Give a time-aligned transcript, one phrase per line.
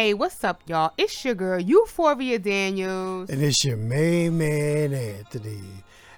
[0.00, 0.94] Hey, what's up, y'all?
[0.96, 3.28] It's your girl, Euphoria Daniels.
[3.28, 5.60] And it's your main man, Anthony.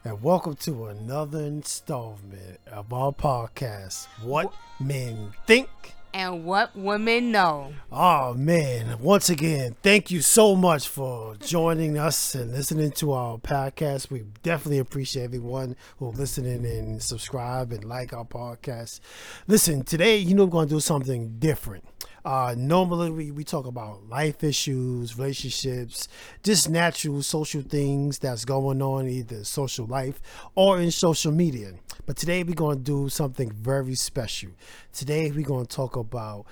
[0.04, 5.68] And welcome to another installment of our podcast, What Men Think.
[6.14, 7.72] And what women know.
[7.90, 9.00] Oh, man.
[9.00, 14.12] Once again, thank you so much for joining us and listening to our podcast.
[14.12, 19.00] We definitely appreciate everyone who listening and subscribe and like our podcast.
[19.48, 21.84] Listen, today, you know, we're going to do something different.
[22.24, 26.06] Uh, normally, we, we talk about life issues, relationships,
[26.44, 30.20] just natural social things that's going on, either social life
[30.54, 31.72] or in social media.
[32.06, 34.50] But today, we're going to do something very special.
[34.92, 36.46] Today, we're going to talk about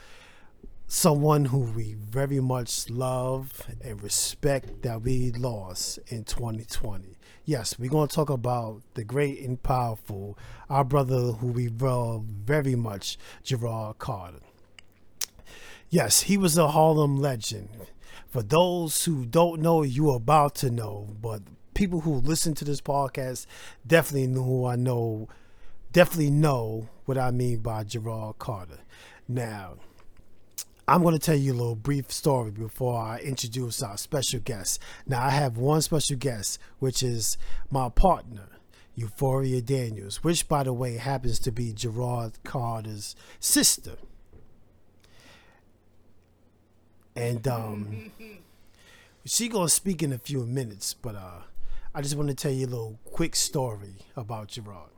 [0.89, 7.17] someone who we very much love and respect that we lost in 2020.
[7.45, 10.37] Yes, we're going to talk about the great and powerful,
[10.69, 14.41] our brother who we love very much, Gerard Carter.
[15.93, 17.69] Yes, he was a Harlem legend.
[18.29, 21.09] For those who don't know, you're about to know.
[21.21, 21.43] But
[21.75, 23.47] people who listen to this podcast
[23.85, 25.29] definitely know who I know,
[25.91, 28.79] definitely know what I mean by Gerard Carter.
[29.27, 29.79] Now,
[30.87, 34.81] I'm going to tell you a little brief story before I introduce our special guest.
[35.09, 37.37] Now, I have one special guest, which is
[37.69, 38.47] my partner,
[38.95, 43.97] Euphoria Daniels, which, by the way, happens to be Gerard Carter's sister.
[47.17, 48.13] And um,
[49.25, 51.43] she gonna speak in a few minutes, but uh,
[51.95, 54.91] I just want to tell you a little quick story about Gerard.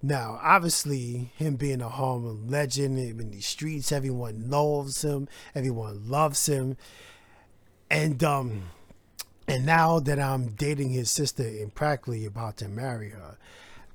[0.00, 6.46] Now, obviously, him being a Harlem legend in the streets, everyone knows him, everyone loves
[6.46, 6.76] him,
[7.90, 8.62] and um,
[9.48, 13.38] and now that I'm dating his sister and practically about to marry her,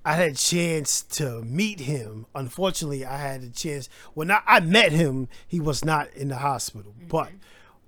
[0.05, 2.25] I had a chance to meet him.
[2.35, 5.29] Unfortunately, I had a chance when I, I met him.
[5.47, 7.07] He was not in the hospital, mm-hmm.
[7.07, 7.31] but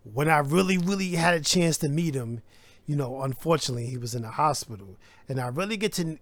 [0.04, 2.42] when I really, really had a chance to meet him,
[2.86, 6.18] you know, unfortunately, he was in the hospital, and I really get to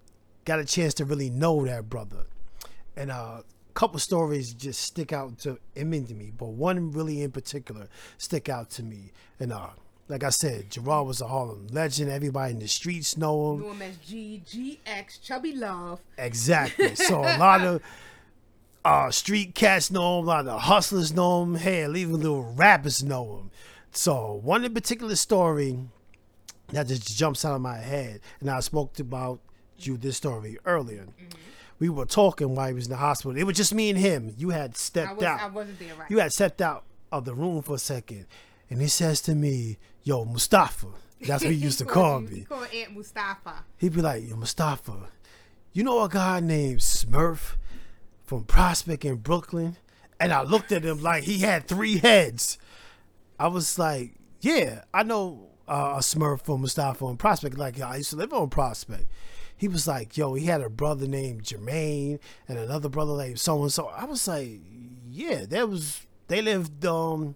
[0.46, 2.26] got a chance to really know that brother.
[2.96, 7.22] And uh, a couple stories just stick out to him into me, but one really
[7.22, 7.88] in particular
[8.18, 9.70] stick out to me, and uh,
[10.08, 12.12] like I said, Gerard was a Harlem legend.
[12.12, 13.62] Everybody in the streets know him.
[13.62, 16.00] Know him as GGX, Chubby Love.
[16.18, 16.96] Exactly.
[17.04, 17.82] So a lot of
[18.86, 20.26] uh, street cats know him.
[20.26, 21.56] A lot of hustlers know him.
[21.56, 23.52] Hell, even little rappers know him.
[23.92, 25.80] So one in particular story
[26.70, 29.40] that just jumps out of my head, and I spoke about
[29.78, 31.04] you this story earlier.
[31.04, 31.40] Mm-hmm.
[31.80, 33.38] We were talking while he was in the hospital.
[33.38, 34.34] It was just me and him.
[34.38, 35.42] You had stepped was, out.
[35.42, 36.10] I wasn't there, right?
[36.10, 38.26] You had stepped out of the room for a second,
[38.74, 40.88] and he says to me, "Yo, Mustafa."
[41.22, 42.40] That's what he used to call me.
[42.40, 43.64] He called Ant Mustafa.
[43.78, 45.10] He'd be like, "Yo, Mustafa,
[45.74, 47.56] you know a guy named Smurf
[48.24, 49.78] from Prospect in Brooklyn?"
[50.20, 52.58] And I looked at him like he had three heads.
[53.40, 57.56] I was like, "Yeah, I know uh, a Smurf from Mustafa on Prospect.
[57.56, 59.06] Like I used to live on Prospect."
[59.56, 63.62] He was like, "Yo, he had a brother named Jermaine and another brother named so
[63.62, 64.62] and so." I was like,
[65.08, 67.36] "Yeah, that was they lived um."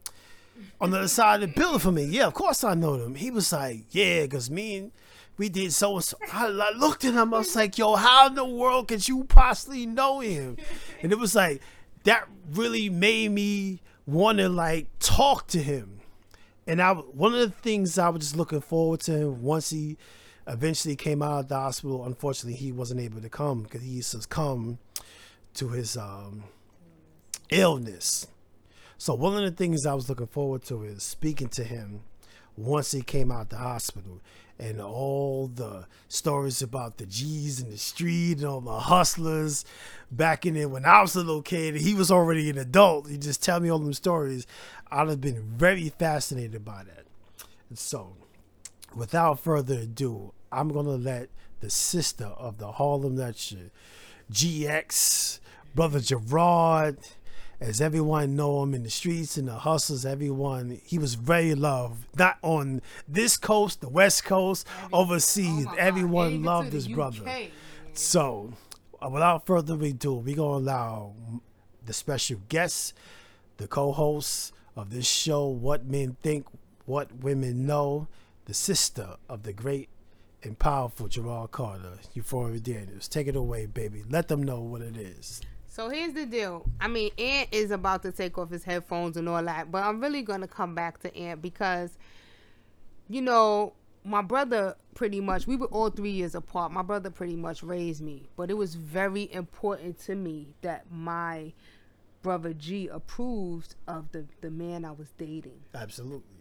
[0.80, 2.04] On the other side of the building for me.
[2.04, 3.16] Yeah, of course I know them.
[3.16, 4.92] He was like, yeah, because me and
[5.38, 6.18] we did so and so.
[6.32, 7.34] I looked at him.
[7.34, 10.58] I was like, yo, how in the world could you possibly know him?
[11.02, 11.62] And it was like,
[12.04, 16.00] that really made me want to like talk to him.
[16.66, 19.98] And I, one of the things I was just looking forward to once he
[20.48, 22.06] eventually came out of the hospital.
[22.06, 24.78] Unfortunately, he wasn't able to come because he succumbed
[25.56, 26.44] to his um,
[27.50, 28.28] illness.
[29.08, 32.02] So one of the things I was looking forward to is speaking to him
[32.58, 34.20] once he came out the hospital
[34.60, 39.64] and all the stories about the G's in the street and all the hustlers
[40.12, 41.76] back in there when I was a little kid.
[41.76, 43.10] He was already an adult.
[43.10, 44.46] He just tell me all them stories.
[44.92, 47.06] I'd have been very fascinated by that.
[47.70, 48.18] And so,
[48.94, 51.30] without further ado, I'm gonna let
[51.62, 53.72] the sister of the Harlem Lecture,
[54.30, 55.40] GX,
[55.74, 56.98] brother Gerard,
[57.60, 62.06] as everyone know him in the streets and the hustles, everyone he was very loved.
[62.18, 65.66] Not on this coast, the west coast, overseas.
[65.68, 67.24] Oh everyone loved his brother.
[67.94, 68.54] So,
[69.02, 71.14] uh, without further ado, we're gonna allow
[71.86, 72.94] the special guest,
[73.58, 76.46] the co-hosts of this show, What Men Think,
[76.86, 78.08] What Women Know,
[78.46, 79.90] the sister of the great
[80.44, 83.08] and powerful Gerard Carter, Euphoria Daniels.
[83.08, 84.04] Take it away, baby.
[84.08, 85.42] Let them know what it is.
[85.78, 86.68] So here's the deal.
[86.82, 90.02] I mean, Ant is about to take off his headphones and all that, but I'm
[90.02, 92.00] really gonna come back to Ant because,
[93.08, 96.72] you know, my brother pretty much we were all three years apart.
[96.72, 101.54] My brother pretty much raised me, but it was very important to me that my
[102.24, 105.62] brother G approved of the the man I was dating.
[105.76, 106.40] Absolutely.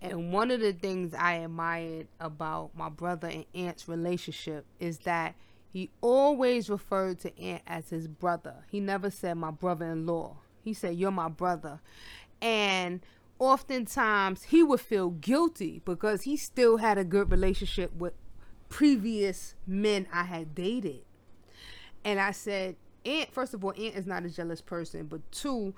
[0.00, 5.34] And one of the things I admired about my brother and Ant's relationship is that
[5.70, 8.64] he always referred to Ant as his brother.
[8.70, 10.36] He never said my brother-in-law.
[10.62, 11.80] He said you're my brother.
[12.40, 13.00] And
[13.38, 18.14] oftentimes he would feel guilty because he still had a good relationship with
[18.68, 21.02] previous men I had dated.
[22.04, 25.74] And I said, Ant, first of all, Ant is not a jealous person, but two,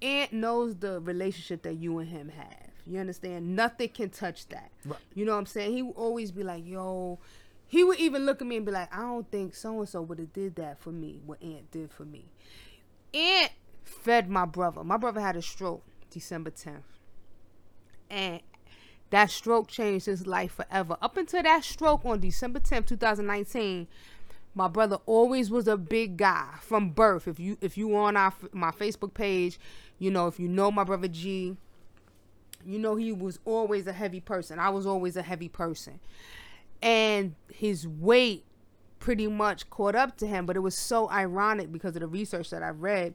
[0.00, 2.70] Ant knows the relationship that you and him have.
[2.86, 3.54] You understand?
[3.54, 4.70] Nothing can touch that.
[4.84, 4.98] Right.
[5.14, 5.72] You know what I'm saying?
[5.72, 7.20] He would always be like, yo,
[7.72, 10.02] he would even look at me and be like, I don't think so and so
[10.02, 12.26] would have did that for me, what Ant did for me.
[13.14, 13.50] Ant
[13.82, 14.84] fed my brother.
[14.84, 16.82] My brother had a stroke December 10th.
[18.10, 18.42] And
[19.08, 20.98] that stroke changed his life forever.
[21.00, 23.86] Up until that stroke on December 10th, 2019,
[24.54, 27.26] my brother always was a big guy from birth.
[27.26, 29.58] If you if you on our my Facebook page,
[29.98, 31.56] you know, if you know my brother G,
[32.66, 34.58] you know he was always a heavy person.
[34.58, 36.00] I was always a heavy person.
[36.82, 38.44] And his weight
[38.98, 42.50] pretty much caught up to him, but it was so ironic because of the research
[42.50, 43.14] that I read.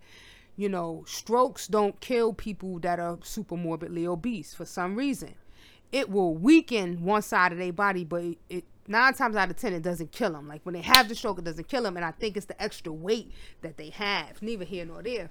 [0.55, 5.35] You know, strokes don't kill people that are super morbidly obese for some reason.
[5.91, 9.73] It will weaken one side of their body, but it nine times out of ten
[9.73, 10.47] it doesn't kill them.
[10.47, 12.61] Like when they have the stroke, it doesn't kill them, and I think it's the
[12.61, 13.31] extra weight
[13.61, 14.41] that they have.
[14.41, 15.29] Neither here nor there.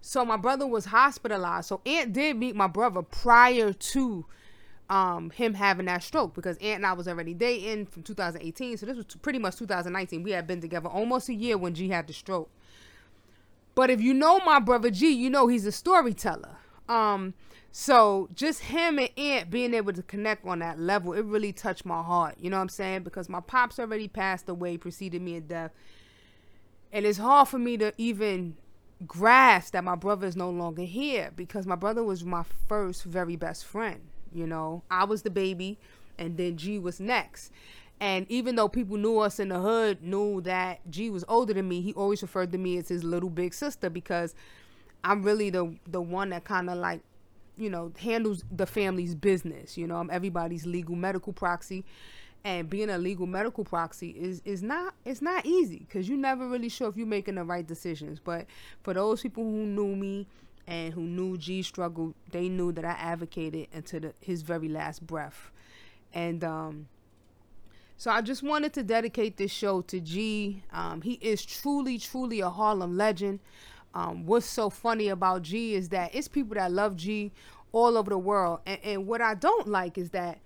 [0.00, 1.68] So my brother was hospitalized.
[1.68, 4.26] So Ant did meet my brother prior to
[4.90, 8.78] um, him having that stroke because Ant and I was already dating from 2018.
[8.78, 10.22] So this was pretty much 2019.
[10.22, 12.50] We had been together almost a year when G had the stroke.
[13.74, 16.56] But if you know my brother G, you know he's a storyteller.
[16.88, 17.34] Um,
[17.70, 21.84] so just him and Ant being able to connect on that level, it really touched
[21.84, 22.36] my heart.
[22.40, 23.02] You know what I'm saying?
[23.02, 25.70] Because my pops already passed away, preceded me in death.
[26.92, 28.56] And it's hard for me to even
[29.06, 33.36] grasp that my brother is no longer here because my brother was my first very
[33.36, 34.00] best friend.
[34.32, 35.78] You know, I was the baby
[36.18, 37.52] and then G was next.
[38.00, 41.68] And even though people knew us in the hood, knew that G was older than
[41.68, 44.34] me, he always referred to me as his little big sister because
[45.02, 47.00] I'm really the the one that kind of like,
[47.56, 49.76] you know, handles the family's business.
[49.76, 51.84] You know, I'm everybody's legal medical proxy,
[52.44, 56.48] and being a legal medical proxy is is not it's not easy because you're never
[56.48, 58.20] really sure if you're making the right decisions.
[58.22, 58.46] But
[58.82, 60.26] for those people who knew me
[60.68, 65.04] and who knew G struggle, they knew that I advocated until the, his very last
[65.04, 65.50] breath,
[66.14, 66.88] and um
[67.96, 70.62] so I just wanted to dedicate this show to G.
[70.72, 73.40] Um, he is truly, truly a Harlem legend.
[73.92, 77.32] Um, what's so funny about G is that it's people that love G
[77.72, 78.60] all over the world.
[78.66, 80.38] And, and what I don't like is that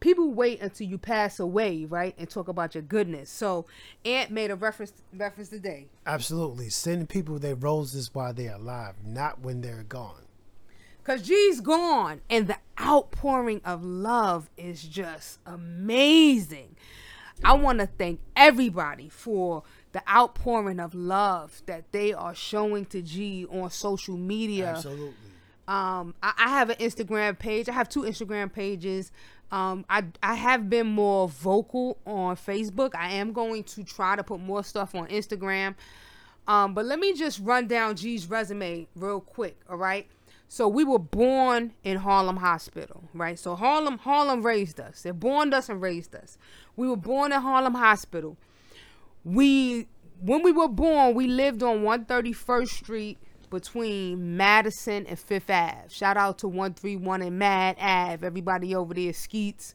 [0.00, 3.30] people wait until you pass away, right, and talk about your goodness.
[3.30, 3.66] So
[4.04, 5.86] Ant made a reference reference today.
[6.06, 6.68] Absolutely.
[6.68, 10.22] Send people their roses while they're alive, not when they're gone.
[11.04, 16.76] Cause G's gone, and the outpouring of love is just amazing.
[17.42, 19.62] I want to thank everybody for
[19.92, 24.70] the outpouring of love that they are showing to G on social media.
[24.70, 25.14] Absolutely.
[25.68, 27.68] Um, I, I have an Instagram page.
[27.68, 29.12] I have two Instagram pages.
[29.52, 32.94] Um, I I have been more vocal on Facebook.
[32.94, 35.74] I am going to try to put more stuff on Instagram.
[36.46, 39.60] Um, but let me just run down G's resume real quick.
[39.68, 40.06] All right.
[40.48, 43.38] So we were born in Harlem Hospital, right?
[43.38, 45.02] So Harlem Harlem raised us.
[45.02, 46.38] They born us and raised us.
[46.74, 48.38] We were born in Harlem Hospital.
[49.22, 49.86] We
[50.22, 53.18] when we were born, we lived on 131st Street
[53.50, 55.88] between Madison and Fifth Ave.
[55.88, 58.26] Shout out to 131 and Mad Ave.
[58.26, 59.74] Everybody over there, Skeets.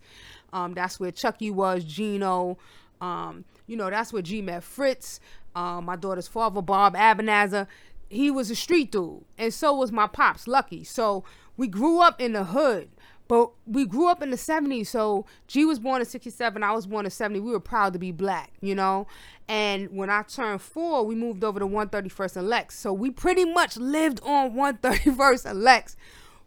[0.51, 2.57] Um, that's where Chucky was, Gino.
[3.01, 5.19] Um, you know, that's where G met Fritz.
[5.55, 7.67] Um, my daughter's father, Bob Abenazer.
[8.09, 9.23] He was a street dude.
[9.37, 10.83] And so was my pops, Lucky.
[10.83, 11.23] So
[11.57, 12.89] we grew up in the hood.
[13.27, 16.85] But we grew up in the 70s, so G was born in 67, I was
[16.85, 17.39] born in 70.
[17.39, 19.07] We were proud to be black, you know?
[19.47, 22.77] And when I turned four, we moved over to 131st and Lex.
[22.77, 25.95] So we pretty much lived on 131st and Lex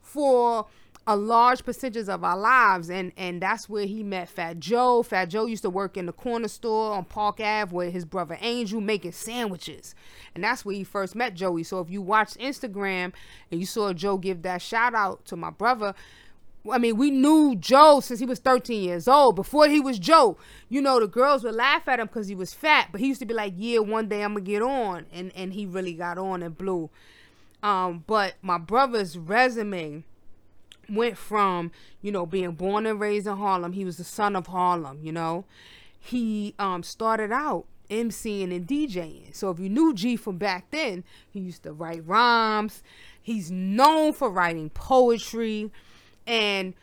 [0.00, 0.66] for
[1.08, 5.04] a large percentage of our lives and and that's where he met Fat Joe.
[5.04, 8.36] Fat Joe used to work in the corner store on Park Ave with his brother
[8.40, 9.94] Angel making sandwiches.
[10.34, 11.62] And that's where he first met Joey.
[11.62, 13.12] So if you watched Instagram
[13.52, 15.94] and you saw Joe give that shout out to my brother,
[16.70, 19.36] I mean, we knew Joe since he was 13 years old.
[19.36, 20.36] Before he was Joe,
[20.68, 23.20] you know, the girls would laugh at him because he was fat, but he used
[23.20, 26.18] to be like, "Yeah, one day I'm gonna get on," and and he really got
[26.18, 26.90] on and blew.
[27.62, 30.04] Um, but my brother's resume
[30.88, 33.72] went from you know being born and raised in Harlem.
[33.72, 35.00] He was the son of Harlem.
[35.02, 35.44] You know,
[35.98, 39.34] he um started out MCing and DJing.
[39.34, 42.82] So if you knew G from back then, he used to write rhymes.
[43.20, 45.70] He's known for writing poetry
[46.26, 46.74] and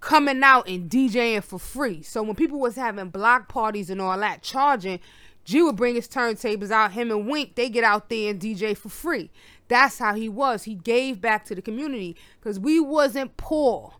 [0.00, 2.02] coming out and DJing for free.
[2.02, 5.00] So when people was having block parties and all that, charging,
[5.44, 6.92] G would bring his turntables out.
[6.92, 9.30] Him and Wink, they get out there and DJ for free.
[9.68, 10.64] That's how he was.
[10.64, 13.94] He gave back to the community because we wasn't poor.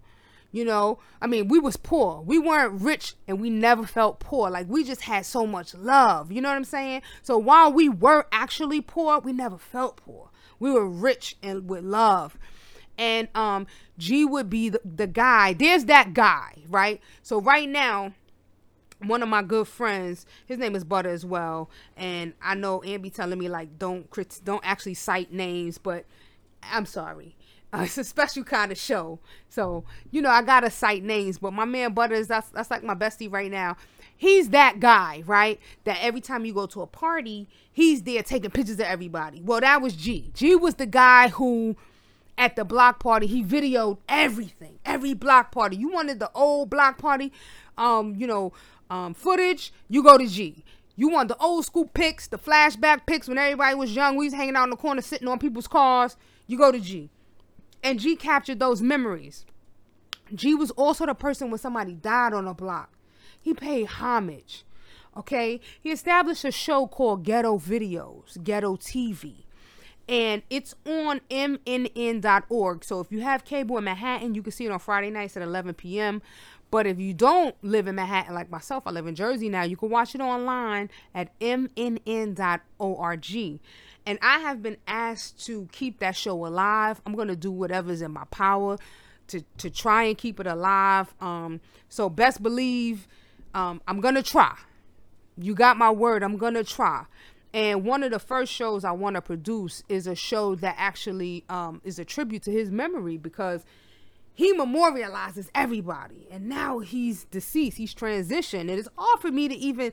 [0.52, 2.20] You know, I mean, we was poor.
[2.20, 4.50] We weren't rich and we never felt poor.
[4.50, 6.30] Like we just had so much love.
[6.30, 7.02] You know what I'm saying?
[7.22, 10.30] So while we were actually poor, we never felt poor.
[10.60, 12.38] We were rich and with love.
[12.96, 13.66] And um
[13.98, 15.52] G would be the, the guy.
[15.52, 17.00] There's that guy, right?
[17.22, 18.12] So right now,
[19.02, 23.12] one of my good friends, his name is Butter as well, and I know Ambi
[23.12, 26.04] telling me like don't crit- don't actually cite names, but
[26.62, 27.36] I'm sorry.
[27.72, 29.18] Uh, it's a special kind of show.
[29.48, 32.94] So, you know, I gotta cite names, but my man Butters, that's that's like my
[32.94, 33.76] bestie right now.
[34.16, 35.58] He's that guy, right?
[35.82, 39.42] That every time you go to a party, he's there taking pictures of everybody.
[39.42, 40.30] Well, that was G.
[40.34, 41.76] G was the guy who
[42.36, 44.78] at the block party, he videoed everything.
[44.84, 45.76] Every block party.
[45.76, 47.32] You wanted the old block party,
[47.78, 48.52] um, you know,
[48.90, 50.64] um, footage, you go to G.
[50.96, 54.34] You want the old school pics, the flashback pics when everybody was young, we was
[54.34, 57.10] hanging out in the corner sitting on people's cars, you go to G
[57.84, 59.44] and G captured those memories.
[60.34, 62.90] G was also the person when somebody died on a block.
[63.40, 64.64] He paid homage.
[65.16, 65.60] Okay?
[65.80, 69.43] He established a show called Ghetto Videos, Ghetto TV.
[70.08, 72.84] And it's on mnn.org.
[72.84, 75.42] So if you have cable in Manhattan, you can see it on Friday nights at
[75.42, 76.20] 11 p.m.
[76.70, 79.76] But if you don't live in Manhattan like myself, I live in Jersey now, you
[79.76, 82.40] can watch it online at mnn.org
[84.06, 87.00] and I have been asked to keep that show alive.
[87.06, 88.78] I'm gonna do whatever's in my power
[89.28, 91.14] to to try and keep it alive.
[91.20, 93.08] Um, so best believe
[93.54, 94.56] um, I'm gonna try.
[95.38, 96.22] You got my word.
[96.22, 97.04] I'm gonna try.
[97.54, 101.44] And one of the first shows I want to produce is a show that actually
[101.48, 103.64] um, is a tribute to his memory because
[104.34, 106.26] he memorializes everybody.
[106.32, 107.78] And now he's deceased.
[107.78, 108.62] He's transitioned.
[108.62, 109.92] And it's hard for me to even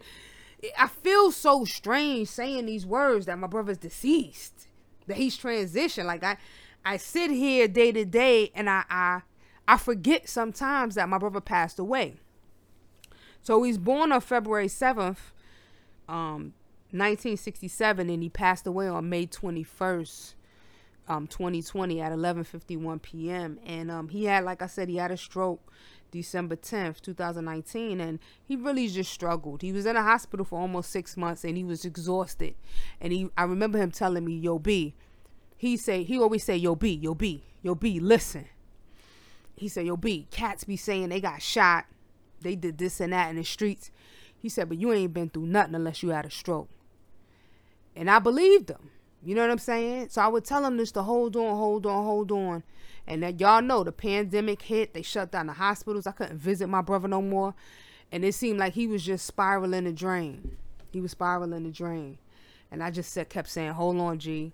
[0.77, 4.67] I feel so strange saying these words that my brother's deceased,
[5.05, 6.05] that he's transitioned.
[6.05, 6.37] Like I,
[6.83, 9.21] I sit here day to day and I, I,
[9.67, 12.15] I forget sometimes that my brother passed away.
[13.43, 15.31] So he's born on February seventh,
[16.07, 16.53] um,
[16.91, 20.33] 1967, and he passed away on May 21st,
[21.07, 23.59] um, 2020 at 11:51 p.m.
[23.65, 25.71] And um, he had, like I said, he had a stroke
[26.11, 29.61] December 10th, 2019, and he really just struggled.
[29.61, 32.55] He was in a hospital for almost six months and he was exhausted.
[32.99, 34.93] And he I remember him telling me, Yo B,
[35.57, 38.45] he say he always say, Yo B, yo B, yo B, listen.
[39.55, 41.85] He said, Yo B, cats be saying they got shot,
[42.41, 43.91] they did this and that in the streets.
[44.37, 46.69] He said, But you ain't been through nothing unless you had a stroke.
[47.95, 48.89] And I believed them.
[49.23, 50.09] You know what I'm saying?
[50.09, 52.63] So I would tell them this to hold on, hold on, hold on.
[53.07, 56.07] And that y'all know the pandemic hit, they shut down the hospitals.
[56.07, 57.53] I couldn't visit my brother no more.
[58.11, 60.57] And it seemed like he was just spiraling the drain.
[60.91, 62.17] He was spiraling the drain.
[62.71, 64.53] And I just said, kept saying, hold on, G.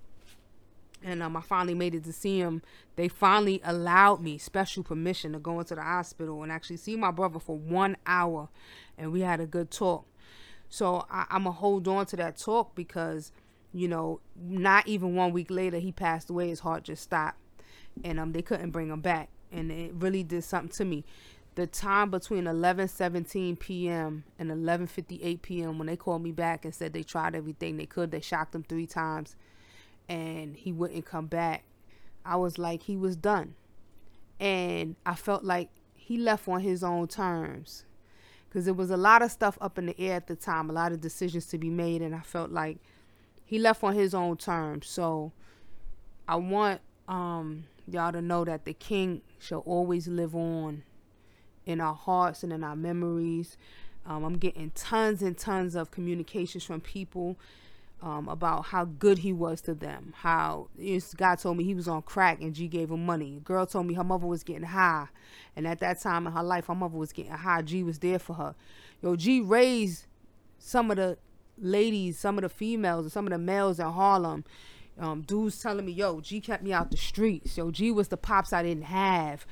[1.03, 2.62] And um, I finally made it to see him.
[2.96, 7.12] They finally allowed me special permission to go into the hospital and actually see my
[7.12, 8.50] brother for one hour.
[8.98, 10.06] And we had a good talk.
[10.69, 13.31] So I, I'm going to hold on to that talk because,
[13.74, 16.50] you know, not even one week later, he passed away.
[16.50, 17.39] His heart just stopped
[18.03, 21.03] and um they couldn't bring him back and it really did something to me
[21.55, 24.24] the time between 11:17 p.m.
[24.38, 25.77] and 11:58 p.m.
[25.77, 28.63] when they called me back and said they tried everything they could they shocked him
[28.63, 29.36] 3 times
[30.07, 31.63] and he wouldn't come back
[32.24, 33.55] I was like he was done
[34.39, 37.86] and I felt like he left on his own terms
[38.57, 40.73] cuz there was a lot of stuff up in the air at the time a
[40.73, 42.79] lot of decisions to be made and I felt like
[43.45, 45.31] he left on his own terms so
[46.27, 50.83] I want um y'all to know that the king shall always live on
[51.67, 53.57] in our hearts and in our memories.
[54.05, 57.37] Um, I'm getting tons and tons of communications from people
[58.01, 60.13] um, about how good he was to them.
[60.18, 63.38] How this guy told me he was on crack and G gave him money.
[63.38, 65.08] A girl told me her mother was getting high,
[65.56, 67.62] and at that time in her life, her mother was getting high.
[67.62, 68.56] G was there for her.
[69.01, 70.06] Yo, G raised
[70.60, 71.18] some of the
[71.58, 74.44] ladies, some of the females, and some of the males in Harlem
[75.00, 77.58] um, dudes telling me, yo, G kept me out the streets.
[77.58, 79.46] Yo, G was the pops I didn't have.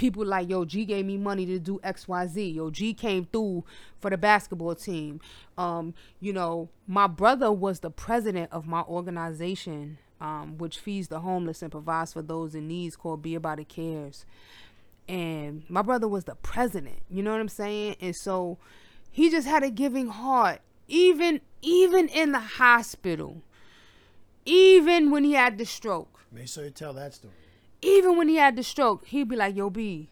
[0.00, 2.54] People like, yo, G gave me money to do XYZ.
[2.54, 3.66] Yo, G came through
[3.98, 5.20] for the basketball team.
[5.58, 11.20] Um, you know, my brother was the president of my organization, um, which feeds the
[11.20, 14.24] homeless and provides for those in need, called Be About It Cares.
[15.06, 17.96] And my brother was the president, you know what I'm saying?
[18.00, 18.56] And so
[19.10, 20.62] he just had a giving heart.
[20.88, 23.42] Even even in the hospital,
[24.46, 27.34] even when he had the stroke, Make sure you tell that story.
[27.82, 30.08] Even when he had the stroke, he'd be like, "Yo, B,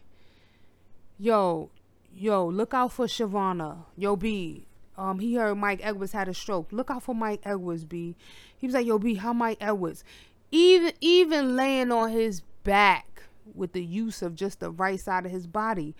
[1.17, 1.69] yo,
[2.13, 3.85] yo, look out for Shavana.
[3.95, 4.65] Yo, B,
[4.97, 6.71] um, he heard Mike Edwards had a stroke.
[6.71, 8.15] Look out for Mike Edwards, B."
[8.57, 10.03] He was like, "Yo, B, how Mike Edwards?"
[10.51, 13.23] Even even laying on his back
[13.53, 15.95] with the use of just the right side of his body,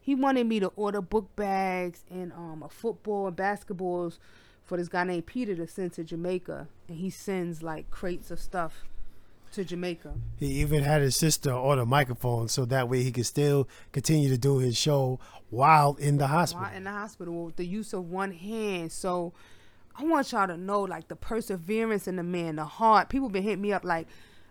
[0.00, 4.18] he wanted me to order book bags and um a football and basketballs
[4.64, 8.40] for this guy named Peter to send to Jamaica, and he sends like crates of
[8.40, 8.84] stuff
[9.52, 10.14] to Jamaica.
[10.38, 14.28] He even had his sister order a microphone so that way he could still continue
[14.28, 16.62] to do his show while in the hospital.
[16.62, 18.92] while in the hospital with the use of one hand.
[18.92, 19.32] So
[19.96, 23.08] I want y'all to know like the perseverance in the man, the heart.
[23.08, 24.08] People been hitting me up like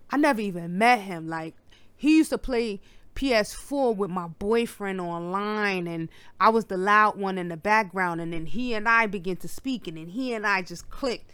[0.10, 1.28] I never even met him.
[1.28, 1.56] Like
[1.96, 2.80] he used to play
[3.16, 8.32] PS4 with my boyfriend online and I was the loud one in the background and
[8.32, 11.32] then he and I began to speak and then he and I just clicked.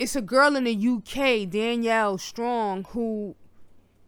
[0.00, 3.36] It's a girl in the UK, Danielle Strong, who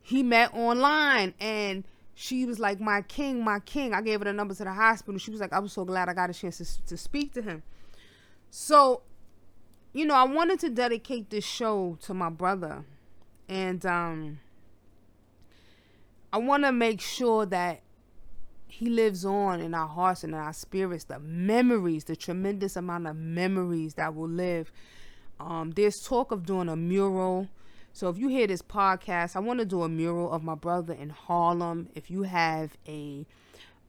[0.00, 1.84] he met online and
[2.14, 3.92] she was like my king my king.
[3.92, 5.18] I gave her the number to the hospital.
[5.18, 7.42] She was like i was so glad i got a chance to, to speak to
[7.42, 7.62] him.
[8.50, 9.02] So
[9.92, 12.84] you know i wanted to dedicate this show to my brother
[13.48, 14.38] and um
[16.32, 17.82] i want to make sure that
[18.66, 23.06] he lives on in our hearts and in our spirits the memories the tremendous amount
[23.06, 24.72] of memories that will live
[25.42, 27.48] um there's talk of doing a mural
[27.92, 30.94] so if you hear this podcast, I want to do a mural of my brother
[30.94, 31.88] in Harlem.
[31.94, 33.26] If you have a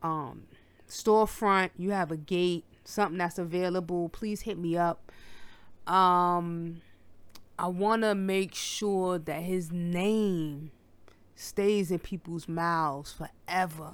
[0.01, 0.43] um,
[0.89, 5.09] storefront, you have a gate, something that's available, please hit me up.
[5.87, 6.81] Um,
[7.57, 10.71] I want to make sure that his name
[11.35, 13.91] stays in people's mouths forever.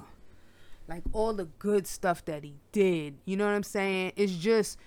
[0.88, 3.20] Like all the good stuff that he did.
[3.26, 4.14] You know what I'm saying?
[4.16, 4.80] It's just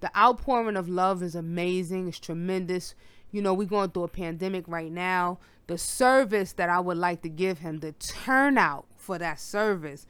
[0.00, 2.08] the outpouring of love is amazing.
[2.08, 2.94] It's tremendous
[3.32, 5.38] you know, we're going through a pandemic right now.
[5.66, 10.06] The service that I would like to give him, the turnout for that service.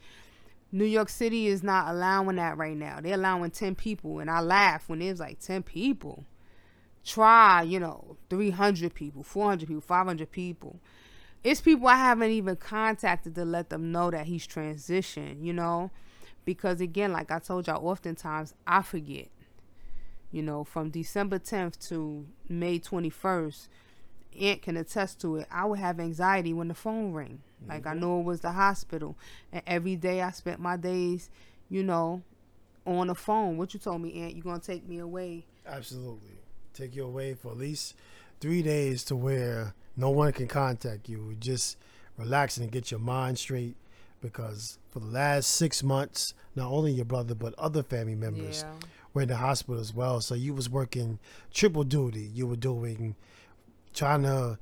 [0.71, 2.99] New York City is not allowing that right now.
[3.01, 4.19] They're allowing 10 people.
[4.19, 6.25] And I laugh when was like 10 people.
[7.03, 10.79] Try, you know, 300 people, 400 people, 500 people.
[11.43, 15.91] It's people I haven't even contacted to let them know that he's transitioned, you know?
[16.45, 19.27] Because again, like I told y'all, oftentimes I forget
[20.31, 23.67] you know, from December 10th to May 21st,
[24.39, 25.47] Ant can attest to it.
[25.51, 27.41] I would have anxiety when the phone rang.
[27.67, 27.99] Like I mm-hmm.
[27.99, 29.15] know it was the hospital,
[29.51, 31.29] and every day I spent my days,
[31.69, 32.23] you know,
[32.85, 33.57] on the phone.
[33.57, 34.33] What you told me, Ant?
[34.35, 35.45] you're gonna take me away?
[35.67, 36.39] Absolutely,
[36.73, 37.95] take you away for at least
[38.39, 41.35] three days to where no one can contact you.
[41.39, 41.77] Just
[42.17, 43.75] relax and get your mind straight.
[44.21, 48.87] Because for the last six months, not only your brother but other family members Yeah.
[49.13, 50.21] Were in the hospital as well.
[50.21, 51.19] So you was working
[51.53, 52.29] triple duty.
[52.33, 53.15] You were doing
[53.93, 54.57] trying to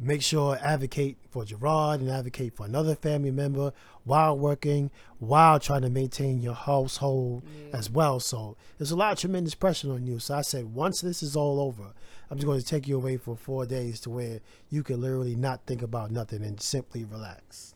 [0.00, 3.72] make sure advocate for Gerard and advocate for another family member
[4.04, 8.20] while working, while trying to maintain your household as well.
[8.20, 10.20] So there's a lot of tremendous pressure on you.
[10.20, 11.92] So I said, once this is all over,
[12.30, 15.34] I'm just going to take you away for four days to where you can literally
[15.34, 17.74] not think about nothing and simply relax.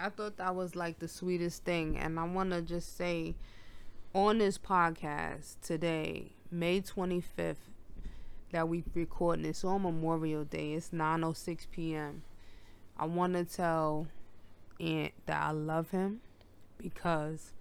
[0.00, 1.98] I thought that was like the sweetest thing.
[1.98, 3.34] And I want to just say
[4.18, 7.54] on this podcast today, May 25th,
[8.50, 10.72] that we recording this on Memorial Day.
[10.72, 12.24] It's 9:06 p.m.
[12.96, 14.08] I want to tell
[14.80, 16.20] Ant that I love him
[16.78, 17.52] because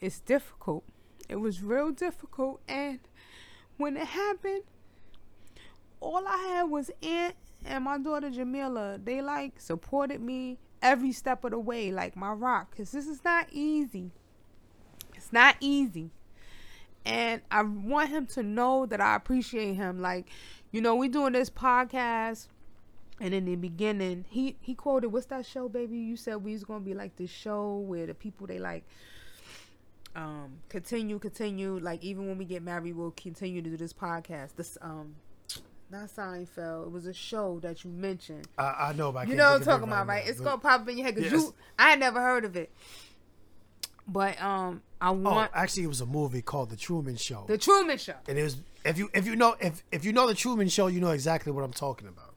[0.00, 0.84] it's difficult.
[1.28, 3.00] It was real difficult, and
[3.76, 4.62] when it happened,
[5.98, 8.96] all I had was Ant and my daughter Jamila.
[9.02, 13.24] They like supported me every step of the way, like my rock, because this is
[13.24, 14.12] not easy.
[15.30, 16.10] It's not easy.
[17.06, 20.00] And I want him to know that I appreciate him.
[20.00, 20.26] Like,
[20.72, 22.48] you know, we doing this podcast.
[23.20, 25.98] And in the beginning, he he quoted, "What's that show, baby?
[25.98, 28.82] You said we was gonna be like this show where the people they like,
[30.16, 31.78] um, continue, continue.
[31.78, 34.56] Like even when we get married, we'll continue to do this podcast.
[34.56, 35.14] This um,
[35.90, 36.86] not Seinfeld.
[36.86, 38.48] It was a show that you mentioned.
[38.58, 40.26] I, I know, but I You know what I'm think of it talking about, right?
[40.26, 41.42] It's gonna pop up in your head because Yes.
[41.42, 41.54] you.
[41.78, 42.70] I had never heard of it.
[44.12, 45.50] But um, I want.
[45.54, 47.44] Oh, actually, it was a movie called The Truman Show.
[47.46, 48.14] the Truman Show.
[48.28, 50.88] and it was if you if you know if if you know the Truman Show,
[50.88, 52.34] you know exactly what I'm talking about.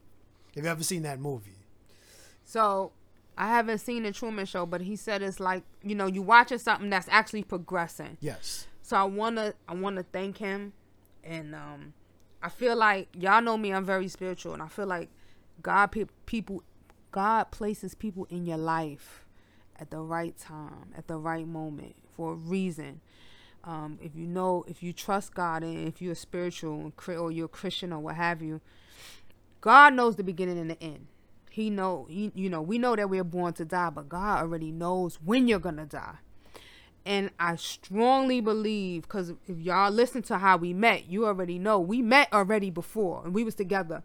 [0.54, 1.50] Have you ever seen that movie?
[2.44, 2.92] So
[3.36, 6.58] I haven't seen the Truman Show, but he said it's like you know you watching
[6.58, 8.16] something that's actually progressing.
[8.20, 8.66] Yes.
[8.82, 10.74] So I wanna I wanna thank him,
[11.24, 11.94] and um,
[12.42, 13.72] I feel like y'all know me.
[13.72, 15.08] I'm very spiritual, and I feel like
[15.62, 16.62] God pe- people,
[17.10, 19.23] God places people in your life
[19.78, 23.00] at the right time, at the right moment for a reason.
[23.64, 27.92] Um, if you know, if you trust God and if you're spiritual or you're Christian
[27.92, 28.60] or what have you,
[29.60, 31.06] God knows the beginning and the end.
[31.50, 34.70] He know, you, you know, we know that we're born to die, but God already
[34.70, 36.16] knows when you're gonna die.
[37.06, 41.78] And I strongly believe, because if y'all listen to how we met, you already know
[41.78, 44.02] we met already before, and we was together,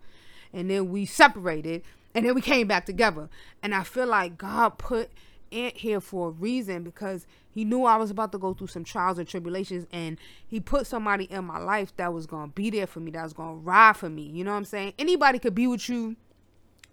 [0.53, 3.29] and then we separated, and then we came back together.
[3.63, 5.11] And I feel like God put
[5.51, 8.83] Ant here for a reason because he knew I was about to go through some
[8.83, 12.87] trials and tribulations, and he put somebody in my life that was gonna be there
[12.87, 14.23] for me, that was gonna ride for me.
[14.23, 14.93] You know what I'm saying?
[14.97, 16.15] Anybody could be with you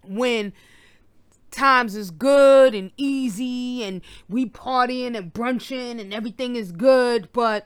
[0.03, 0.53] when
[1.51, 7.65] times is good and easy and we partying and brunching and everything is good, but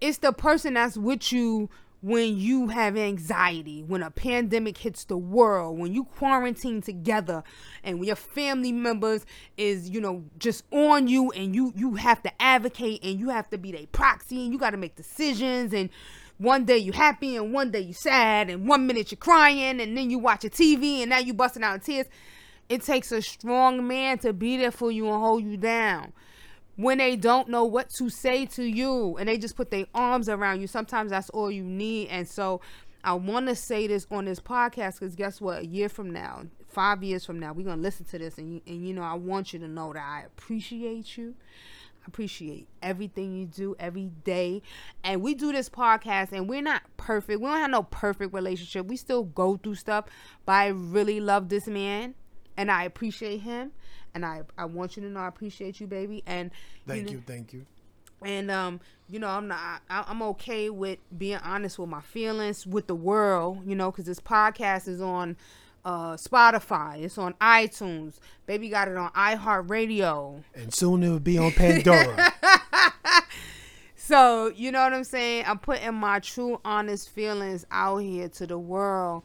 [0.00, 1.68] it's the person that's with you
[2.02, 7.42] when you have anxiety, when a pandemic hits the world, when you quarantine together
[7.82, 9.24] and your family members
[9.56, 13.48] is, you know, just on you and you you have to advocate and you have
[13.50, 15.90] to be their proxy and you got to make decisions and
[16.38, 19.96] one day you happy and one day you sad and one minute you're crying and
[19.96, 22.06] then you watch a TV and now you busting out in tears.
[22.68, 26.12] It takes a strong man to be there for you and hold you down.
[26.76, 30.28] When they don't know what to say to you and they just put their arms
[30.28, 32.08] around you, sometimes that's all you need.
[32.08, 32.60] And so
[33.02, 35.62] I want to say this on this podcast because guess what?
[35.62, 38.36] A year from now, five years from now, we're going to listen to this.
[38.36, 41.34] And, and, you know, I want you to know that I appreciate you
[42.06, 44.62] I appreciate everything you do every day.
[45.02, 47.40] And we do this podcast and we're not perfect.
[47.40, 48.86] We don't have no perfect relationship.
[48.86, 50.04] We still go through stuff,
[50.44, 52.14] but I really love this man
[52.56, 53.72] and I appreciate him,
[54.14, 56.22] and I I want you to know I appreciate you, baby.
[56.26, 56.50] And
[56.86, 57.66] thank you, you thank you.
[58.22, 59.82] And um, you know, I'm not.
[59.90, 63.62] I, I'm okay with being honest with my feelings with the world.
[63.66, 65.36] You know, because this podcast is on
[65.86, 67.02] uh, Spotify.
[67.02, 68.14] It's on iTunes.
[68.46, 70.42] Baby got it on iHeartRadio.
[70.54, 72.32] And soon it will be on Pandora.
[73.96, 75.44] so you know what I'm saying.
[75.46, 79.22] I'm putting my true, honest feelings out here to the world.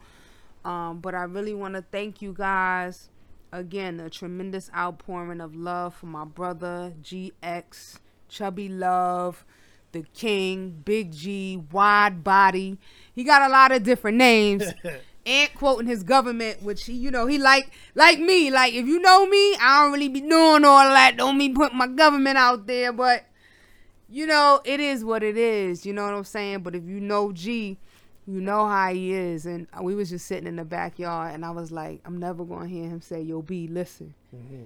[0.64, 3.08] Um, but I really want to thank you guys
[3.52, 9.44] again, a tremendous outpouring of love for my brother GX, Chubby Love,
[9.92, 12.78] the King, Big G, Wide Body.
[13.14, 14.64] He got a lot of different names.
[15.26, 18.50] and quoting his government, which he, you know, he like like me.
[18.50, 21.16] Like if you know me, I don't really be doing all that.
[21.16, 23.26] Don't me put my government out there, but
[24.08, 25.86] you know, it is what it is.
[25.86, 26.62] You know what I'm saying?
[26.62, 27.78] But if you know G,
[28.26, 29.46] you know how he is.
[29.46, 32.68] And we was just sitting in the backyard and i was like i'm never gonna
[32.68, 34.14] hear him say yo b listen.
[34.34, 34.62] Mm-hmm.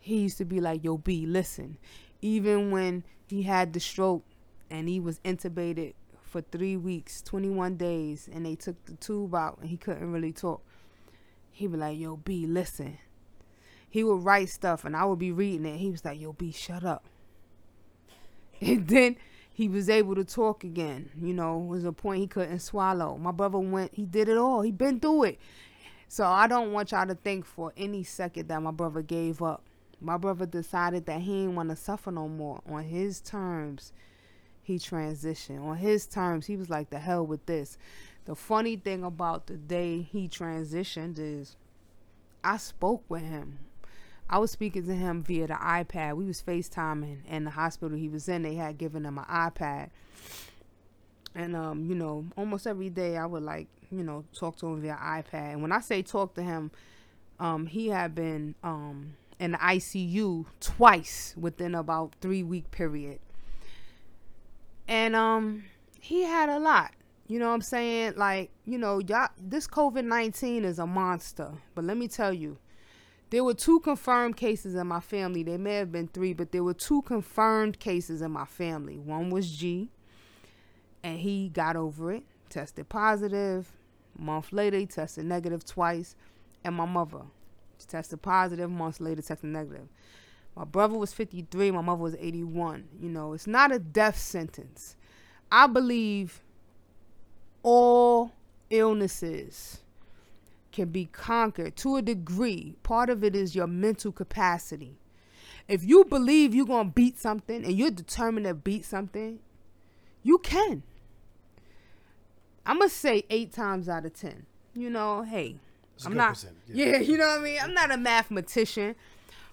[0.00, 1.76] he used to be like yo b listen.
[2.22, 4.24] Even when he had the stroke
[4.70, 9.58] and he was intubated for three weeks 21 days and they took the tube out
[9.60, 10.62] and he couldn't really talk
[11.52, 12.98] He'd be like yo b listen.
[13.88, 15.76] He would write stuff and i would be reading it.
[15.76, 17.04] He was like yo b shut up.
[18.60, 19.16] And then
[19.54, 21.10] he was able to talk again.
[21.22, 23.16] You know, was a point he couldn't swallow.
[23.16, 24.62] My brother went, he did it all.
[24.62, 25.40] He been through it.
[26.08, 29.62] So I don't want y'all to think for any second that my brother gave up.
[30.00, 32.62] My brother decided that he didn't want to suffer no more.
[32.66, 33.92] On his terms,
[34.60, 35.64] he transitioned.
[35.64, 37.78] On his terms, he was like, the hell with this.
[38.24, 41.56] The funny thing about the day he transitioned is
[42.42, 43.60] I spoke with him
[44.28, 46.16] I was speaking to him via the iPad.
[46.16, 49.90] We was FaceTiming and the hospital he was in, they had given him an iPad.
[51.34, 54.80] And um, you know, almost every day I would like, you know, talk to him
[54.80, 55.52] via iPad.
[55.52, 56.70] And when I say talk to him,
[57.40, 63.18] um, he had been um in the ICU twice within about three week period.
[64.86, 65.64] And um
[66.00, 66.92] he had a lot.
[67.26, 68.14] You know what I'm saying?
[68.16, 71.50] Like, you know, y'all this COVID nineteen is a monster.
[71.74, 72.58] But let me tell you,
[73.34, 75.42] there were two confirmed cases in my family.
[75.42, 78.96] There may have been three, but there were two confirmed cases in my family.
[78.96, 79.90] One was G,
[81.02, 83.72] and he got over it, tested positive.
[84.16, 86.14] A month later, he tested negative twice.
[86.62, 87.22] And my mother
[87.80, 88.70] she tested positive.
[88.70, 89.88] Months later, tested negative.
[90.54, 91.72] My brother was 53.
[91.72, 92.84] My mother was 81.
[93.00, 94.94] You know, it's not a death sentence.
[95.50, 96.40] I believe
[97.64, 98.30] all
[98.70, 99.80] illnesses
[100.74, 102.74] can be conquered to a degree.
[102.82, 104.98] Part of it is your mental capacity.
[105.66, 109.38] If you believe you're going to beat something and you're determined to beat something,
[110.22, 110.82] you can.
[112.66, 114.44] I'm going to say eight times out of 10.
[114.74, 115.56] You know, hey,
[115.94, 116.44] it's I'm not.
[116.68, 116.86] Yeah.
[116.86, 117.58] yeah, you know what I mean?
[117.62, 118.96] I'm not a mathematician,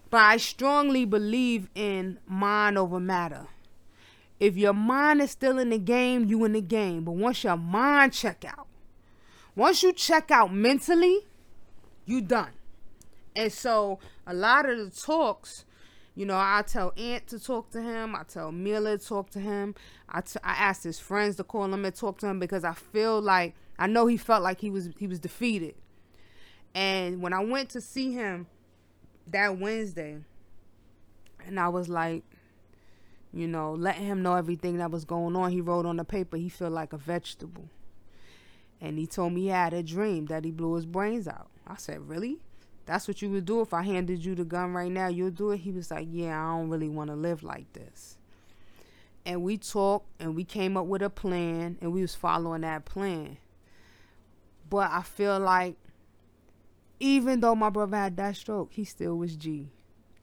[0.09, 3.47] but I strongly believe in mind over matter.
[4.39, 7.03] If your mind is still in the game, you in the game.
[7.03, 8.67] But once your mind check out,
[9.55, 11.19] once you check out mentally,
[12.05, 12.51] you done.
[13.35, 15.65] And so a lot of the talks
[16.13, 18.15] You know, I tell Ant to talk to him.
[18.15, 19.75] I tell Mila to talk to him.
[20.09, 22.73] I, t- I asked his friends to call him and talk to him because I
[22.73, 25.75] feel like I know he felt like he was he was defeated.
[26.75, 28.47] And when I went to see him
[29.27, 30.17] that Wednesday,
[31.45, 32.23] and I was like,
[33.33, 35.51] you know, letting him know everything that was going on.
[35.51, 37.69] He wrote on the paper he felt like a vegetable.
[38.81, 41.49] And he told me he had a dream that he blew his brains out.
[41.67, 42.39] I said, Really?
[42.87, 45.07] That's what you would do if I handed you the gun right now?
[45.07, 45.57] You'll do it?
[45.57, 48.17] He was like, Yeah, I don't really want to live like this.
[49.23, 52.85] And we talked and we came up with a plan and we was following that
[52.85, 53.37] plan.
[54.67, 55.75] But I feel like
[56.99, 59.69] even though my brother had that stroke, he still was G.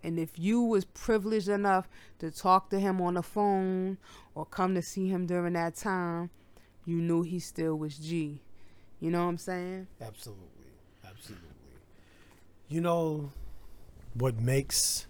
[0.03, 3.99] And if you was privileged enough to talk to him on the phone
[4.35, 6.31] or come to see him during that time,
[6.85, 8.40] you knew he still was G.
[9.00, 9.87] You know what I'm saying?
[10.00, 10.44] Absolutely.
[11.06, 11.46] Absolutely.
[12.68, 13.32] You know
[14.14, 15.06] what makes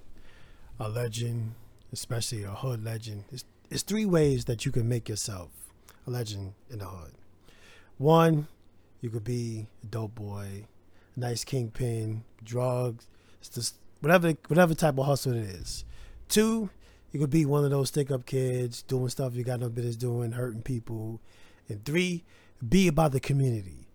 [0.79, 1.55] a legend,
[1.93, 5.51] especially a hood legend, is it's three ways that you can make yourself
[6.07, 7.13] a legend in the hood.
[7.99, 8.47] One,
[9.01, 10.65] you could be a dope boy,
[11.17, 13.07] a nice kingpin, drugs,
[13.53, 15.85] just whatever whatever type of hustle it is.
[16.29, 16.71] Two,
[17.13, 19.97] you could be one of those stick up kids doing stuff you got no business
[19.97, 21.21] doing, hurting people.
[21.69, 22.25] And three,
[22.67, 23.89] be about the community.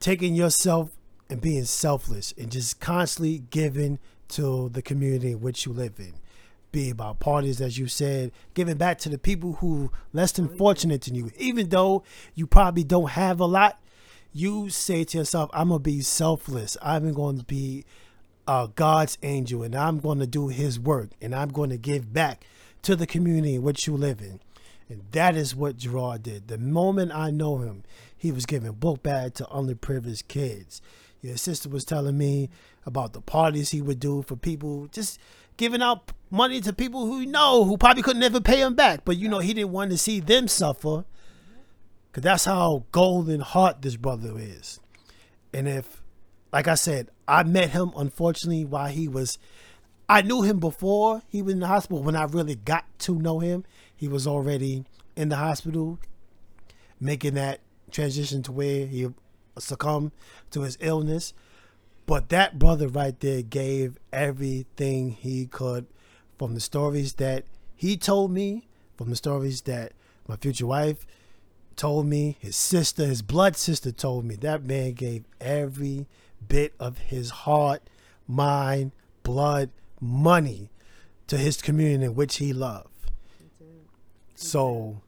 [0.00, 0.90] Taking yourself
[1.28, 6.14] and being selfless and just constantly giving to the community in which you live in.
[6.70, 11.02] Be about parties, as you said, giving back to the people who less than fortunate
[11.02, 11.30] than you.
[11.38, 13.80] Even though you probably don't have a lot,
[14.32, 16.76] you say to yourself, I'm gonna be selfless.
[16.82, 17.84] I'm going to be
[18.46, 22.12] uh, God's angel, and I'm going to do His work, and I'm going to give
[22.12, 22.44] back
[22.82, 24.40] to the community in which you live in.
[24.88, 26.48] And that is what Gerard did.
[26.48, 27.84] The moment I know him,
[28.16, 30.80] he was giving book bag to underprivileged kids.
[31.20, 32.48] Your sister was telling me
[32.86, 35.18] about the parties he would do for people, just
[35.56, 39.04] giving out money to people who know who probably could never pay him back.
[39.04, 41.04] But you know, he didn't want to see them suffer.
[42.12, 44.80] Cause that's how golden heart this brother is.
[45.52, 46.02] And if
[46.52, 49.38] like I said, I met him unfortunately while he was
[50.08, 52.02] I knew him before he was in the hospital.
[52.02, 53.64] When I really got to know him,
[53.98, 54.84] he was already
[55.16, 55.98] in the hospital,
[57.00, 59.08] making that transition to where he
[59.58, 60.12] succumbed
[60.52, 61.34] to his illness.
[62.06, 65.86] But that brother right there gave everything he could
[66.38, 69.92] from the stories that he told me, from the stories that
[70.28, 71.04] my future wife
[71.74, 74.36] told me, his sister, his blood sister told me.
[74.36, 76.06] That man gave every
[76.46, 77.82] bit of his heart,
[78.28, 78.92] mind,
[79.24, 80.70] blood, money
[81.26, 82.88] to his community which he loved.
[84.38, 85.02] So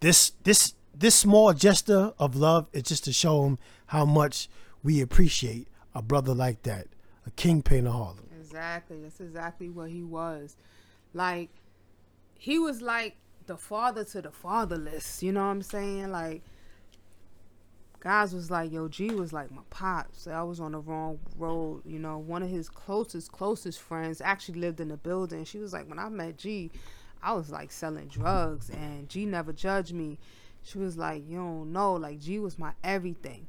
[0.00, 4.50] this this this small gesture of love is just to show him how much
[4.82, 6.88] we appreciate a brother like that,
[7.26, 8.28] a kingpin of Harlem.
[8.38, 9.00] Exactly.
[9.00, 10.56] That's exactly what he was.
[11.14, 11.48] Like
[12.38, 15.22] he was like the father to the fatherless.
[15.22, 16.10] You know what I'm saying?
[16.12, 16.42] Like
[18.00, 20.26] guys was like, yo, G was like my pops.
[20.26, 21.80] I was on the wrong road.
[21.86, 25.46] You know, one of his closest, closest friends actually lived in the building.
[25.46, 26.70] She was like, when I met G,
[27.24, 30.18] I was like selling drugs and G never judged me.
[30.62, 33.46] She was like, you don't know, like G was my everything.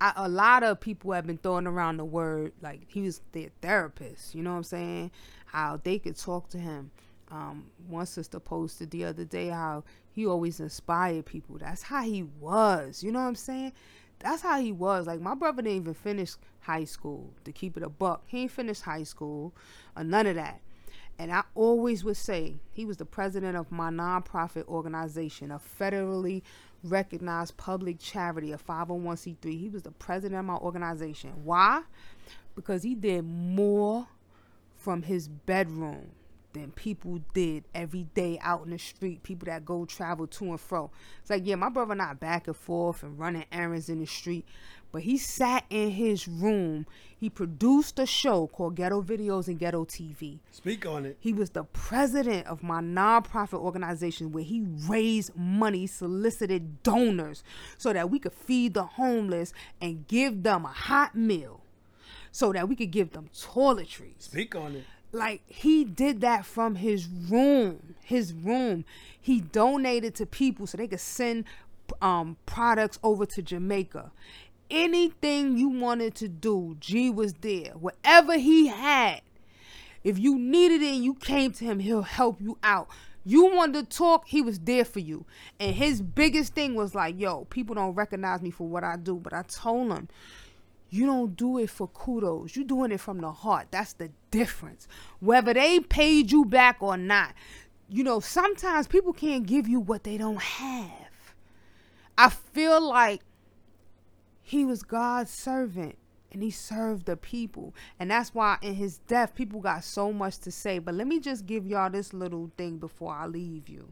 [0.00, 3.50] I, a lot of people have been throwing around the word like he was their
[3.62, 4.34] therapist.
[4.34, 5.10] You know what I'm saying?
[5.46, 6.90] How they could talk to him.
[7.30, 11.56] Um, one sister posted the other day how he always inspired people.
[11.58, 13.02] That's how he was.
[13.02, 13.72] You know what I'm saying?
[14.18, 15.06] That's how he was.
[15.06, 17.32] Like my brother didn't even finish high school.
[17.44, 19.54] To keep it a buck, he ain't finished high school
[19.96, 20.60] or none of that.
[21.18, 26.42] And I always would say he was the president of my nonprofit organization, a federally
[26.82, 29.58] recognized public charity, a 501c3.
[29.58, 31.32] He was the president of my organization.
[31.44, 31.82] Why?
[32.56, 34.08] Because he did more
[34.76, 36.10] from his bedroom
[36.54, 39.22] than people did every day out in the street.
[39.22, 40.90] People that go travel to and fro.
[41.20, 44.46] It's like, yeah, my brother not back and forth and running errands in the street,
[44.92, 46.86] but he sat in his room.
[47.18, 50.38] He produced a show called Ghetto Videos and Ghetto TV.
[50.50, 51.16] Speak on it.
[51.20, 57.42] He was the president of my nonprofit organization where he raised money, solicited donors
[57.76, 61.60] so that we could feed the homeless and give them a hot meal
[62.30, 64.14] so that we could give them toiletries.
[64.18, 64.84] Speak on it
[65.14, 68.84] like he did that from his room his room.
[69.20, 71.44] He donated to people so they could send
[72.00, 74.12] um, products over to jamaica.
[74.70, 77.72] Anything you wanted to do g was there.
[77.72, 79.22] Whatever he had
[80.02, 82.88] if you needed it and you came to him he'll help you out.
[83.26, 85.24] You wanted to talk he was there for you.
[85.58, 89.16] And his biggest thing was like yo people don't recognize me for what i do
[89.16, 90.08] but i told him
[90.94, 92.54] you don't do it for kudos.
[92.54, 93.66] You're doing it from the heart.
[93.72, 94.86] That's the difference.
[95.18, 97.34] Whether they paid you back or not.
[97.88, 101.08] You know, sometimes people can't give you what they don't have.
[102.16, 103.22] I feel like
[104.40, 105.98] he was God's servant
[106.32, 107.74] and he served the people.
[107.98, 110.78] And that's why in his death, people got so much to say.
[110.78, 113.88] But let me just give y'all this little thing before I leave you.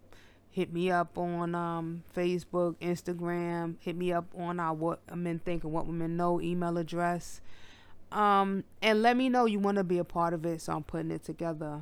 [0.49, 3.75] Hit me up on um, Facebook, Instagram.
[3.81, 7.41] Hit me up on our What Men Think and What Women Know email address.
[8.11, 10.61] Um, and let me know you want to be a part of it.
[10.61, 11.81] So I'm putting it together.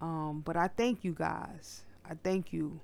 [0.00, 1.82] Um, but I thank you guys.
[2.04, 2.80] I thank you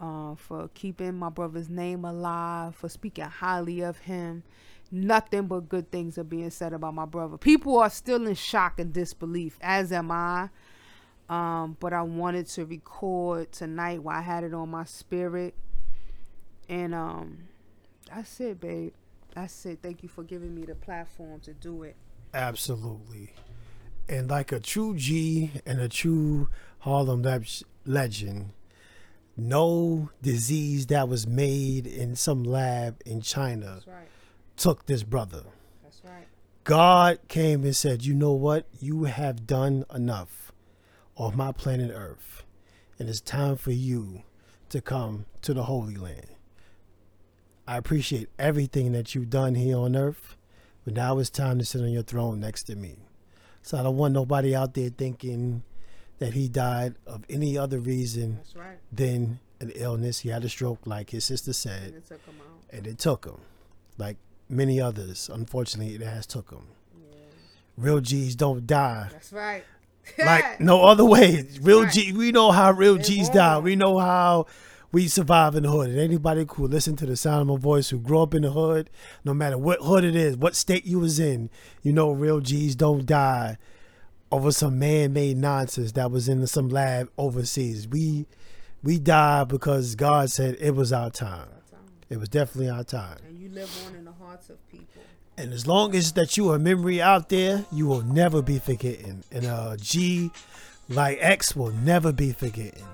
[0.00, 4.42] uh, for keeping my brother's name alive, for speaking highly of him.
[4.90, 7.36] Nothing but good things are being said about my brother.
[7.36, 10.50] People are still in shock and disbelief, as am I.
[11.28, 15.54] Um, but I wanted to record tonight while I had it on my spirit.
[16.68, 17.48] And um,
[18.08, 18.92] that's it, babe.
[19.34, 19.80] That's it.
[19.82, 21.96] Thank you for giving me the platform to do it.
[22.32, 23.32] Absolutely
[24.08, 26.48] and like a true G and a true
[26.80, 27.24] Harlem
[27.86, 28.50] legend,
[29.36, 34.08] no disease that was made in some lab in China right.
[34.56, 35.42] took this brother.
[35.82, 36.26] That's right.
[36.64, 38.66] God came and said, You know what?
[38.80, 40.52] You have done enough
[41.16, 42.44] on my planet Earth,
[42.98, 44.22] and it's time for you
[44.68, 46.26] to come to the Holy Land.
[47.66, 50.36] I appreciate everything that you've done here on Earth,
[50.84, 52.98] but now it's time to sit on your throne next to me.
[53.62, 55.62] So I don't want nobody out there thinking
[56.18, 58.78] that he died of any other reason right.
[58.92, 60.20] than an illness.
[60.20, 62.34] He had a stroke, like his sister said, and it took him,
[62.70, 63.40] and it took him.
[63.98, 64.16] Like
[64.48, 66.66] many others, unfortunately, it has took him.
[66.98, 67.16] Yeah.
[67.76, 69.08] Real G's don't die.
[69.10, 69.64] That's right.
[70.18, 71.46] like no other way.
[71.60, 71.92] Real right.
[71.92, 73.58] G, we know how real G's die.
[73.58, 74.46] We know how
[74.92, 75.90] we survive in the hood.
[75.90, 78.52] And anybody who listen to the sound of my voice who grew up in the
[78.52, 78.90] hood,
[79.24, 81.50] no matter what hood it is, what state you was in,
[81.82, 83.58] you know real G's don't die
[84.34, 87.86] over some man-made nonsense that was in some lab overseas.
[87.86, 88.26] We
[88.82, 91.46] we died because God said it was our time.
[92.10, 93.18] It was definitely our time.
[93.28, 95.04] And you live on in the hearts of people.
[95.38, 98.58] And as long as that you are a memory out there, you will never be
[98.58, 99.22] forgetting.
[99.30, 100.32] And uh, G,
[100.88, 102.84] like X will never be forgetting.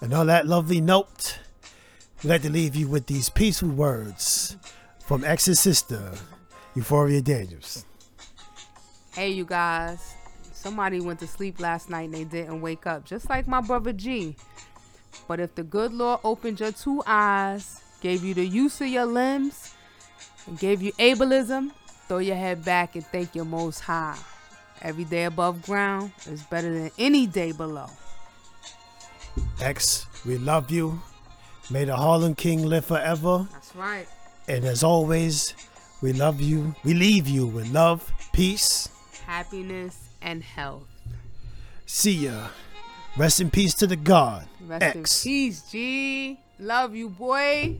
[0.00, 1.38] And on that lovely note,
[2.22, 4.56] we'd like to leave you with these peaceful words
[5.04, 6.12] from X's sister,
[6.74, 7.84] Euphoria Daniels.
[9.12, 10.15] Hey, you guys.
[10.66, 13.92] Somebody went to sleep last night and they didn't wake up, just like my brother
[13.92, 14.34] G.
[15.28, 19.06] But if the good Lord opened your two eyes, gave you the use of your
[19.06, 19.76] limbs,
[20.44, 21.70] and gave you ableism,
[22.08, 24.18] throw your head back and thank your Most High.
[24.82, 27.86] Every day above ground is better than any day below.
[29.60, 31.00] X, we love you.
[31.70, 33.46] May the Harlem King live forever.
[33.52, 34.08] That's right.
[34.48, 35.54] And as always,
[36.02, 36.74] we love you.
[36.82, 38.88] We leave you with love, peace,
[39.24, 40.88] happiness, and health.
[41.86, 42.48] See ya.
[43.16, 44.46] Rest in peace to the God.
[44.60, 44.96] Rest X.
[45.24, 46.40] in peace, G.
[46.58, 47.76] Love you, boy.